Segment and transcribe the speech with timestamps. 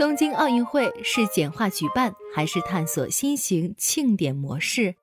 [0.00, 4.94] 东京奥运会是简化举办，还是探索新型庆典模式？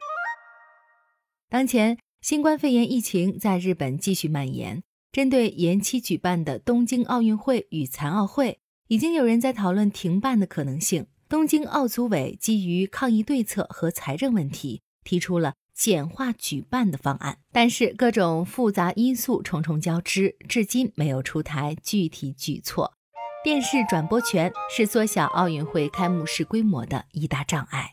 [1.49, 4.81] 当前，新冠肺炎疫情在日本继续蔓延。
[5.11, 8.57] 针对延期举办的东京奥运会与残奥会，
[8.87, 11.05] 已经有人在讨论停办的可能性。
[11.29, 22.96] 东京奥组委基于抗疫对策和财政问题，提出了简化举办的方案，但是各种复杂因素重重交织，至今没有出台具体举措。
[23.43, 27.91] 电视转播权是缩小奥运会开幕式规模的一大障碍。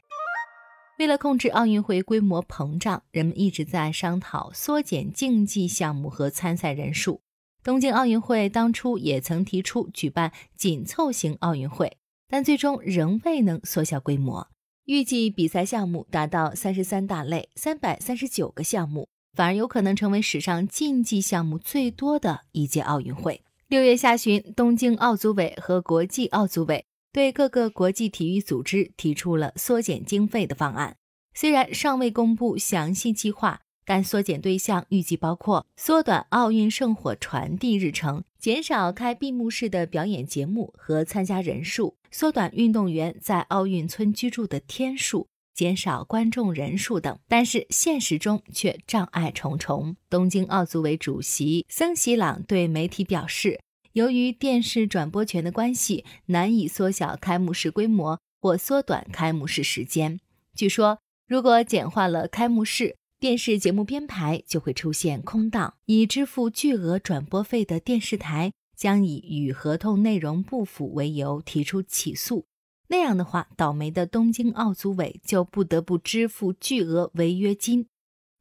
[0.98, 7.20] 为了控制奥运会规模膨胀，人们一直在商讨缩减竞技项目和参赛人数。
[7.62, 14.48] 东京奥运会当初也曾提出举办紧凑型奥运会，但最终仍未能缩小规模。
[14.86, 23.42] 预计比赛项目达到三十三大类、三百三十九个项目，反而有可能成为史上竞技项目最多的一届奥运会。
[23.66, 30.98] 六月下旬，东京奥组委和国际奥组委对各个国际体育组织提出了缩减经费的方案。
[31.32, 45.28] 虽然尚未公布详细计划，但缩减对象预计包括缩短奥运圣火传递日程、减少开闭幕式的表演节目和参加人数、缩短运动员在奥运村居住的天数。
[45.54, 49.96] 减少观众人数等，但是现实中却障碍重重。
[50.10, 53.60] 东京奥组委主席森喜朗对媒体表示，
[53.92, 60.18] 由于电视转播权的关系，难以缩小开幕式规模或缩短开幕式时间。
[60.56, 72.44] 据说，如果简化了开幕式，电视节目编排就会出现空档，已支付巨额转播费的电视台将以与合同内容不符为由提出起诉。
[72.88, 77.86] 那样的话，倒霉的东京奥组委就不得不支付巨额违约金。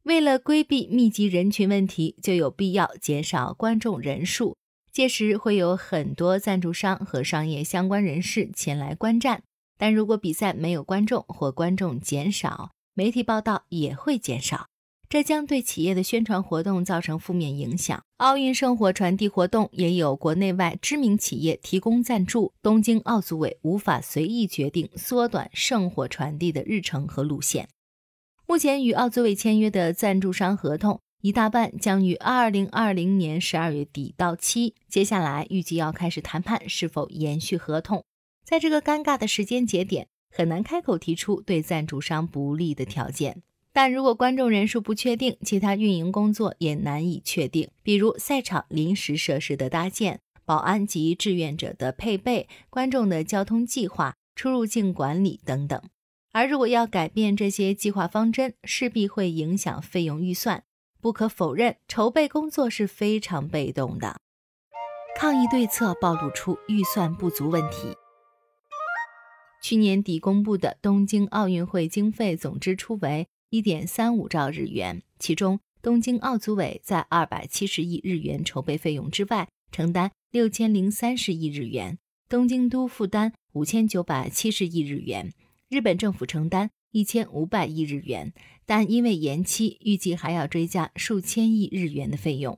[0.03, 4.57] 为了规避密集人群问题，就有必要减少观众人数。
[4.91, 9.41] 届时会有很多赞助商和商业相关人士前来观战。
[9.77, 14.67] 但如果比赛没有观众或观众减少，媒体报道也会减少。
[15.13, 18.03] 这将对企业的宣传活动造成负面影响。
[18.17, 27.69] 奥运圣火传递活动也有国内外知名企业提供赞助，东京奥组委无法随意决定缩短圣火传递的日程和路线。
[28.47, 38.03] 目前与奥组委签约的赞助商合同一大半将于二零二零年十二月底到期，接下来预计要开始谈判是否延续合同。
[38.43, 43.43] 在这个尴尬的时间节点，很难开口提出对赞助商不利的条件。
[43.75, 55.81] 但如果观众人数不确定，其他运营工作也难以确定，比如赛场临时设施的搭建、保安及志愿者的配备、观众的交通计划、出入境管理等等。
[56.33, 60.63] 而如果要改变这些计划方针，势必会影响费用预算。
[61.01, 64.17] 不可否认，筹备工作是非常被动的。
[65.15, 67.95] 抗疫对策暴露出预算不足问题。
[69.63, 73.27] 去年底公布的东京奥运会经费总支出为。
[73.53, 81.97] 一点三五兆日元，其中东京奥组委在二百七十亿日元筹备费用之外，承担六千零三十亿日元；
[82.27, 85.31] 东京都负担五千九百七十亿日元，
[85.69, 88.33] 日本政府承担一千五百亿日元。
[88.65, 92.57] 但因为延期，预计还要追加数千亿日元的费用。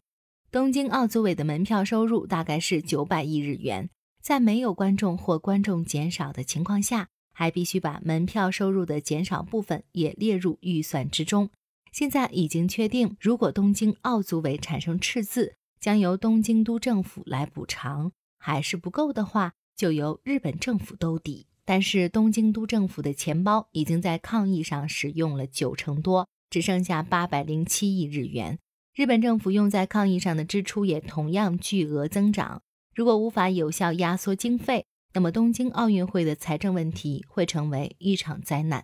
[0.50, 3.90] 东京奥组委的门票收入大概是九百亿日元，
[4.22, 7.10] 在没有观众或观众减少的情况下。
[7.36, 11.50] 还必须把门票收入的减少部分也列入预算之中。
[11.92, 21.46] 现在已经确定，如果东京奥组委产生赤字，将由东京都政府来补偿；还是不够的话，就由日本政府兜底。
[21.66, 28.60] 但是东京都政府的钱包已经在抗疫上使用了九成多，只剩下八百零七亿日元。
[28.94, 32.62] 日本政府用在抗疫上的支出也同样巨额增长。
[32.94, 34.86] 如果无法有效压缩经费，
[35.16, 38.84] 那么，东京奥运会的财政问题会成为一场灾难，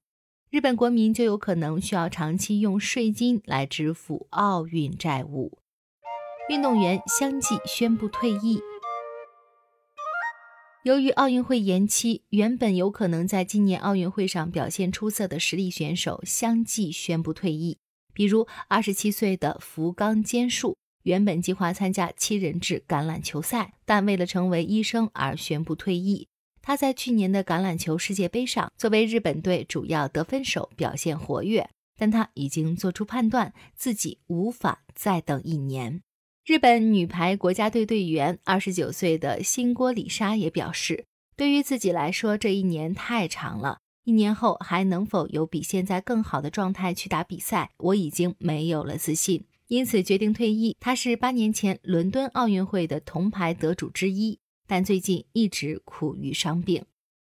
[0.50, 5.59] 日本国民就有可能需要长期用税金来支付奥运债务。
[6.47, 8.62] 运动员相继宣布退役。
[10.84, 17.77] 由于奥运会延期，原本有可能在今年奥运会上表现出色的实力选手相继宣布退役，
[18.13, 20.77] 比如二十七岁的福冈坚树。
[21.03, 26.27] 原本计划参加七人制橄榄球赛，但为了成为医生而宣布退役。
[26.62, 31.69] 他在去年的橄榄球世界杯上作为日本队主要得分手，表现活跃。
[31.98, 36.01] 但他已经做出判断，自己无法再等一年。
[36.44, 41.06] 日本女排国家队队员二十九岁的新锅里沙也表示，
[41.36, 43.77] 对于自己来说，这一年太长了。
[44.03, 49.45] 一年后还能否有比现在更好的状态去打比赛，我已经没有了自信。
[49.71, 50.75] 因此决定退役。
[50.81, 54.38] 他是八年前伦敦奥运会的铜牌得主之一，
[54.68, 56.83] 但最近一直苦于伤病。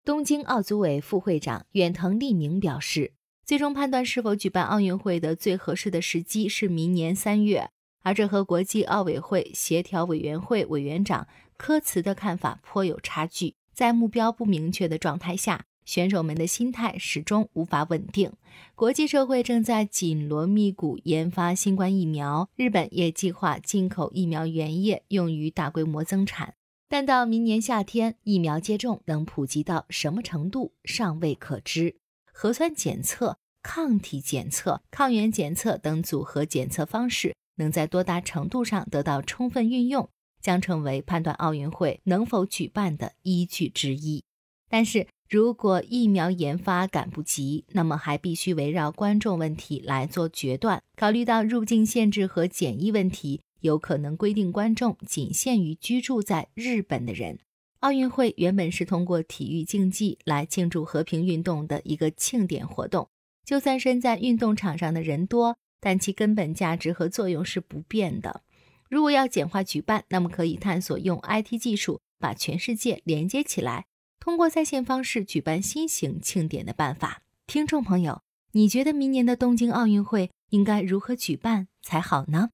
[0.03, 3.13] 东京奥组委副会长远藤利明表示，
[3.45, 7.69] 最终判断是否举办奥运会的最合适的时机是明年三月，
[8.01, 13.53] 而这和国际奥委会协调委员会委员长科茨的看法颇有差距。
[13.75, 18.31] 在目标不明确的状态下，选手们的心态始终无法稳定。
[18.75, 26.55] 国际社会正在紧锣密鼓研发新冠疫苗，日本也计划进口疫苗原液用于大规模增产。
[26.87, 31.95] 但到明年夏天，疫苗接种能普及到什么程度尚未可知。
[32.31, 40.07] 核酸检测、抗体检测、抗原检测等组合检测方式能在多大程度上得到充分运用，
[40.39, 44.23] 将成为判断奥运会能否举办的依据之一。
[44.69, 50.83] 但是如果疫苗研发赶不及，那么还必须围绕观众问题来做决断。
[50.95, 53.41] 考虑到入境限制和检疫问题。
[53.61, 57.39] 有可能规定观众仅限于居住在日本的人。
[57.79, 63.09] 奥运会原本是通过体育竞技来庆祝和平运动的一个庆典活动，
[63.43, 68.43] 就算身在运动场上的人多，但其根本价值和作用是不变的。
[68.87, 73.85] 如果要简化举办，那么可以探索用 IT 技术把全世界连接起来，
[74.23, 77.23] 通过在线方式举办新型庆典的办法。
[77.45, 78.21] 听众朋友，
[78.53, 82.47] 你觉得明年的东京奥运会应该如何举办才好呢？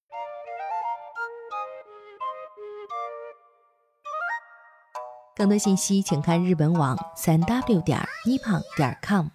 [5.36, 9.28] 更多信息，请看日本网三 w 点 nippon 点 com。